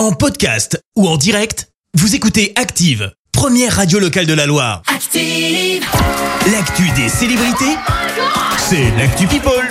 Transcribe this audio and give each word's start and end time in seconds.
En 0.00 0.12
podcast 0.12 0.82
ou 0.96 1.06
en 1.06 1.18
direct, 1.18 1.68
vous 1.92 2.14
écoutez 2.14 2.54
Active, 2.56 3.12
première 3.32 3.76
radio 3.76 3.98
locale 3.98 4.24
de 4.24 4.32
la 4.32 4.46
Loire. 4.46 4.80
Active. 4.86 5.84
L'actu 6.50 6.88
des 6.96 7.10
célébrités, 7.10 7.76
c'est 8.56 8.90
l'actu 8.96 9.26
People. 9.26 9.68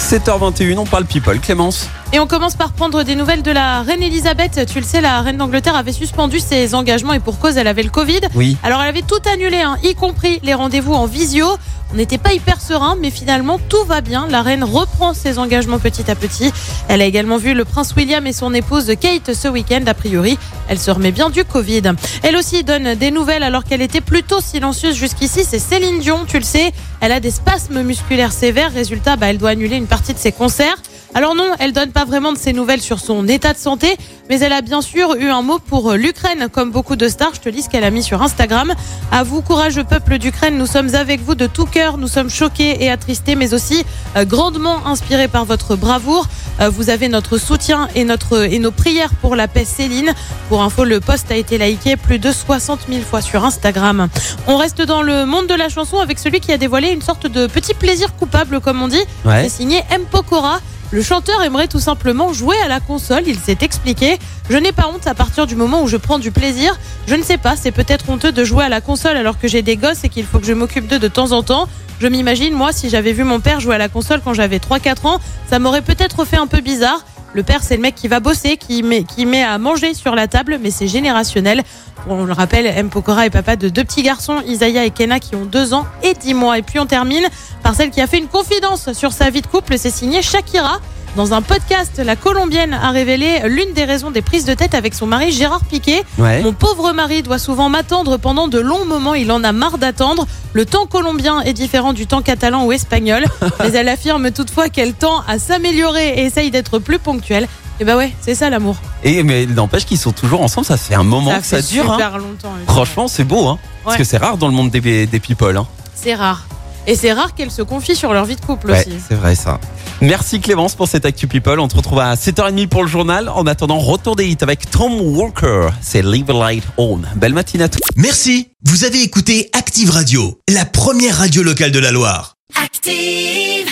7h21, 0.00 0.76
on 0.76 0.84
parle 0.84 1.06
people. 1.06 1.40
Clémence 1.40 1.88
Et 2.14 2.20
on 2.20 2.28
commence 2.28 2.54
par 2.54 2.70
prendre 2.70 3.02
des 3.02 3.16
nouvelles 3.16 3.42
de 3.42 3.50
la 3.50 3.82
reine 3.82 4.00
Elisabeth. 4.00 4.66
Tu 4.72 4.78
le 4.78 4.84
sais, 4.86 5.00
la 5.00 5.20
reine 5.20 5.36
d'Angleterre 5.36 5.74
avait 5.74 5.90
suspendu 5.90 6.38
ses 6.38 6.76
engagements 6.76 7.12
et 7.12 7.18
pour 7.18 7.40
cause, 7.40 7.56
elle 7.56 7.66
avait 7.66 7.82
le 7.82 7.90
Covid. 7.90 8.20
Oui. 8.36 8.56
Alors 8.62 8.80
elle 8.80 8.88
avait 8.90 9.02
tout 9.02 9.18
annulé, 9.28 9.56
hein, 9.56 9.78
y 9.82 9.96
compris 9.96 10.38
les 10.44 10.54
rendez-vous 10.54 10.94
en 10.94 11.06
visio. 11.06 11.44
On 11.92 11.96
n'était 11.96 12.18
pas 12.18 12.32
hyper 12.32 12.60
serein, 12.60 12.96
mais 13.00 13.10
finalement 13.10 13.58
tout 13.68 13.84
va 13.88 14.00
bien. 14.00 14.28
La 14.30 14.42
reine 14.42 14.62
reprend 14.62 15.12
ses 15.12 15.40
engagements 15.40 15.80
petit 15.80 16.08
à 16.08 16.14
petit. 16.14 16.52
Elle 16.86 17.02
a 17.02 17.04
également 17.04 17.36
vu 17.36 17.52
le 17.52 17.64
prince 17.64 17.92
William 17.96 18.24
et 18.28 18.32
son 18.32 18.54
épouse 18.54 18.92
Kate 19.00 19.34
ce 19.34 19.48
week-end. 19.48 19.82
A 19.88 19.94
priori, 19.94 20.38
elle 20.68 20.78
se 20.78 20.92
remet 20.92 21.10
bien 21.10 21.30
du 21.30 21.44
Covid. 21.44 21.82
Elle 22.22 22.36
aussi 22.36 22.62
donne 22.62 22.94
des 22.94 23.10
nouvelles 23.10 23.42
alors 23.42 23.64
qu'elle 23.64 23.82
était 23.82 24.00
plutôt 24.00 24.40
silencieuse 24.40 24.94
jusqu'ici. 24.94 25.42
C'est 25.42 25.58
Céline 25.58 25.98
Dion, 25.98 26.26
tu 26.28 26.38
le 26.38 26.44
sais. 26.44 26.72
Elle 27.00 27.10
a 27.10 27.18
des 27.18 27.32
spasmes 27.32 27.82
musculaires 27.82 28.32
sévères. 28.32 28.72
Résultat, 28.72 29.16
bah, 29.16 29.26
elle 29.30 29.38
doit 29.38 29.50
annuler 29.50 29.74
une 29.74 29.88
partie 29.88 30.14
de 30.14 30.18
ses 30.18 30.30
concerts. 30.30 30.76
Alors 31.16 31.36
non, 31.36 31.52
elle 31.60 31.72
donne 31.72 31.92
pas 31.92 32.04
vraiment 32.04 32.32
de 32.32 32.38
ses 32.38 32.52
nouvelles 32.52 32.80
sur 32.80 32.98
son 32.98 33.28
état 33.28 33.52
de 33.52 33.58
santé, 33.58 33.96
mais 34.28 34.40
elle 34.40 34.52
a 34.52 34.62
bien 34.62 34.82
sûr 34.82 35.14
eu 35.14 35.28
un 35.28 35.42
mot 35.42 35.60
pour 35.60 35.92
l'Ukraine, 35.92 36.48
comme 36.50 36.72
beaucoup 36.72 36.96
de 36.96 37.06
stars. 37.06 37.34
Je 37.34 37.40
te 37.40 37.48
lis 37.48 37.62
ce 37.62 37.68
qu'elle 37.68 37.84
a 37.84 37.90
mis 37.90 38.02
sur 38.02 38.20
Instagram. 38.20 38.74
À 39.12 39.22
vous, 39.22 39.40
courageux 39.40 39.84
peuple 39.84 40.18
d'Ukraine, 40.18 40.58
nous 40.58 40.66
sommes 40.66 40.96
avec 40.96 41.20
vous 41.20 41.36
de 41.36 41.46
tout 41.46 41.66
cœur. 41.66 41.98
Nous 41.98 42.08
sommes 42.08 42.30
choqués 42.30 42.82
et 42.82 42.90
attristés, 42.90 43.36
mais 43.36 43.54
aussi 43.54 43.84
euh, 44.16 44.24
grandement 44.24 44.84
inspirés 44.88 45.28
par 45.28 45.44
votre 45.44 45.76
bravoure. 45.76 46.26
Euh, 46.60 46.68
vous 46.68 46.90
avez 46.90 47.06
notre 47.06 47.38
soutien 47.38 47.88
et 47.94 48.02
notre 48.02 48.52
et 48.52 48.58
nos 48.58 48.72
prières 48.72 49.14
pour 49.20 49.36
la 49.36 49.46
paix, 49.46 49.64
Céline. 49.64 50.12
Pour 50.48 50.62
info, 50.62 50.82
le 50.84 50.98
post 50.98 51.30
a 51.30 51.36
été 51.36 51.58
liké 51.58 51.96
plus 51.96 52.18
de 52.18 52.32
60 52.32 52.86
000 52.88 53.02
fois 53.02 53.20
sur 53.20 53.44
Instagram. 53.44 54.08
On 54.48 54.56
reste 54.56 54.82
dans 54.82 55.02
le 55.02 55.26
monde 55.26 55.46
de 55.46 55.54
la 55.54 55.68
chanson 55.68 55.98
avec 55.98 56.18
celui 56.18 56.40
qui 56.40 56.50
a 56.50 56.58
dévoilé 56.58 56.88
une 56.88 57.02
sorte 57.02 57.28
de 57.28 57.46
petit 57.46 57.74
plaisir 57.74 58.16
coupable, 58.16 58.58
comme 58.58 58.82
on 58.82 58.88
dit. 58.88 59.02
Ouais. 59.24 59.44
C'est 59.44 59.58
signé 59.60 59.80
M. 59.90 60.02
Pokora. 60.10 60.58
Le 60.94 61.02
chanteur 61.02 61.42
aimerait 61.42 61.66
tout 61.66 61.80
simplement 61.80 62.32
jouer 62.32 62.54
à 62.64 62.68
la 62.68 62.78
console. 62.78 63.24
Il 63.26 63.36
s'est 63.36 63.58
expliqué. 63.62 64.16
Je 64.48 64.56
n'ai 64.56 64.70
pas 64.70 64.86
honte 64.86 65.08
à 65.08 65.14
partir 65.14 65.44
du 65.48 65.56
moment 65.56 65.82
où 65.82 65.88
je 65.88 65.96
prends 65.96 66.20
du 66.20 66.30
plaisir. 66.30 66.78
Je 67.08 67.16
ne 67.16 67.24
sais 67.24 67.36
pas, 67.36 67.56
c'est 67.56 67.72
peut-être 67.72 68.08
honteux 68.10 68.30
de 68.30 68.44
jouer 68.44 68.62
à 68.62 68.68
la 68.68 68.80
console 68.80 69.16
alors 69.16 69.36
que 69.36 69.48
j'ai 69.48 69.62
des 69.62 69.76
gosses 69.76 70.04
et 70.04 70.08
qu'il 70.08 70.24
faut 70.24 70.38
que 70.38 70.46
je 70.46 70.52
m'occupe 70.52 70.86
d'eux 70.86 71.00
de 71.00 71.08
temps 71.08 71.32
en 71.32 71.42
temps. 71.42 71.66
Je 71.98 72.06
m'imagine, 72.06 72.54
moi, 72.54 72.70
si 72.70 72.90
j'avais 72.90 73.12
vu 73.12 73.24
mon 73.24 73.40
père 73.40 73.58
jouer 73.58 73.74
à 73.74 73.78
la 73.78 73.88
console 73.88 74.20
quand 74.22 74.34
j'avais 74.34 74.58
3-4 74.58 75.08
ans, 75.08 75.20
ça 75.50 75.58
m'aurait 75.58 75.82
peut-être 75.82 76.24
fait 76.24 76.36
un 76.36 76.46
peu 76.46 76.60
bizarre. 76.60 77.04
Le 77.32 77.42
père, 77.42 77.64
c'est 77.64 77.74
le 77.74 77.82
mec 77.82 77.96
qui 77.96 78.06
va 78.06 78.20
bosser, 78.20 78.56
qui 78.56 78.84
met, 78.84 79.02
qui 79.02 79.26
met 79.26 79.42
à 79.42 79.58
manger 79.58 79.94
sur 79.94 80.14
la 80.14 80.28
table, 80.28 80.60
mais 80.62 80.70
c'est 80.70 80.86
générationnel. 80.86 81.64
On 82.08 82.24
le 82.24 82.32
rappelle, 82.32 82.66
M. 82.66 82.90
Pokora 82.90 83.26
est 83.26 83.30
papa 83.30 83.56
de 83.56 83.68
deux 83.68 83.82
petits 83.82 84.04
garçons, 84.04 84.40
Isaiah 84.46 84.84
et 84.84 84.90
Kenna, 84.90 85.18
qui 85.18 85.34
ont 85.34 85.44
2 85.44 85.74
ans 85.74 85.86
et 86.04 86.14
10 86.14 86.34
mois. 86.34 86.58
Et 86.58 86.62
puis 86.62 86.78
on 86.78 86.86
termine 86.86 87.26
par 87.64 87.74
celle 87.74 87.90
qui 87.90 88.00
a 88.00 88.06
fait 88.06 88.18
une 88.18 88.28
confidence 88.28 88.92
sur 88.92 89.12
sa 89.12 89.30
vie 89.30 89.40
de 89.42 89.46
couple, 89.48 89.76
c'est 89.78 89.90
signé 89.90 90.22
Shakira. 90.22 90.78
Dans 91.16 91.32
un 91.32 91.42
podcast, 91.42 92.02
la 92.04 92.16
Colombienne 92.16 92.74
a 92.74 92.90
révélé 92.90 93.40
l'une 93.46 93.72
des 93.72 93.84
raisons 93.84 94.10
des 94.10 94.20
prises 94.20 94.44
de 94.44 94.52
tête 94.52 94.74
avec 94.74 94.94
son 94.94 95.06
mari 95.06 95.30
Gérard 95.32 95.64
Piquet. 95.64 96.02
Ouais. 96.18 96.42
Mon 96.42 96.52
pauvre 96.52 96.92
mari 96.92 97.22
doit 97.22 97.38
souvent 97.38 97.68
m'attendre 97.68 98.16
pendant 98.16 98.48
de 98.48 98.58
longs 98.58 98.84
moments, 98.84 99.14
il 99.14 99.30
en 99.32 99.42
a 99.44 99.52
marre 99.52 99.78
d'attendre. 99.78 100.26
Le 100.52 100.66
temps 100.66 100.86
colombien 100.86 101.40
est 101.42 101.52
différent 101.52 101.92
du 101.92 102.06
temps 102.08 102.20
catalan 102.20 102.64
ou 102.64 102.72
espagnol, 102.72 103.24
mais 103.60 103.70
elle 103.72 103.88
affirme 103.88 104.30
toutefois 104.32 104.68
qu'elle 104.68 104.92
tend 104.92 105.22
à 105.28 105.38
s'améliorer 105.38 106.08
et 106.18 106.24
essaye 106.24 106.50
d'être 106.50 106.78
plus 106.80 106.98
ponctuelle. 106.98 107.48
Et 107.80 107.84
bah 107.84 107.96
ouais, 107.96 108.12
c'est 108.20 108.34
ça 108.34 108.50
l'amour. 108.50 108.76
Et 109.04 109.22
mais 109.22 109.46
n'empêche 109.46 109.86
qu'ils 109.86 109.98
sont 109.98 110.12
toujours 110.12 110.42
ensemble, 110.42 110.66
ça 110.66 110.76
fait 110.76 110.94
un 110.94 111.02
moment 111.04 111.38
que 111.38 111.46
ça 111.46 111.62
fait 111.62 111.72
dure. 111.74 111.90
hein. 111.92 111.96
super 111.96 112.18
longtemps. 112.18 112.52
oui. 112.56 112.62
Franchement, 112.66 113.08
c'est 113.08 113.24
beau, 113.24 113.46
hein. 113.48 113.58
Parce 113.84 113.96
que 113.96 114.04
c'est 114.04 114.16
rare 114.18 114.36
dans 114.36 114.48
le 114.48 114.54
monde 114.54 114.70
des, 114.70 115.06
des 115.06 115.20
people. 115.20 115.56
Hein. 115.56 115.66
C'est 115.94 116.14
rare. 116.14 116.46
Et 116.86 116.96
c'est 116.96 117.12
rare 117.12 117.34
qu'elles 117.34 117.50
se 117.50 117.62
confient 117.62 117.96
sur 117.96 118.12
leur 118.12 118.24
vie 118.26 118.36
de 118.36 118.40
couple 118.40 118.70
Ouais, 118.70 118.80
aussi. 118.80 118.98
c'est 119.08 119.14
vrai 119.14 119.34
ça. 119.34 119.58
Merci 120.00 120.40
Clémence 120.40 120.74
pour 120.74 120.86
cette 120.88 121.06
Actu 121.06 121.26
People. 121.26 121.58
On 121.60 121.68
te 121.68 121.76
retrouve 121.76 122.00
à 122.00 122.14
7h30 122.14 122.66
pour 122.68 122.82
le 122.82 122.88
journal. 122.88 123.28
En 123.28 123.46
attendant, 123.46 123.78
retour 123.78 124.16
des 124.16 124.26
hits 124.26 124.36
avec 124.42 124.70
Tom 124.70 125.00
Walker. 125.00 125.68
C'est 125.80 126.02
Leave 126.02 126.30
a 126.30 126.34
Light 126.34 126.64
On. 126.76 127.00
Belle 127.16 127.32
matinée 127.32 127.64
à 127.64 127.68
tous. 127.68 127.80
Merci, 127.96 128.48
vous 128.66 128.84
avez 128.84 129.02
écouté 129.02 129.48
Active 129.54 129.90
Radio, 129.90 130.38
la 130.52 130.64
première 130.66 131.16
radio 131.18 131.42
locale 131.42 131.70
de 131.72 131.78
la 131.78 131.90
Loire. 131.90 132.34
Active. 132.62 133.63